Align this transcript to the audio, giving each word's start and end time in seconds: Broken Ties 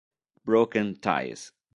Broken 0.45 0.97
Ties 0.97 1.53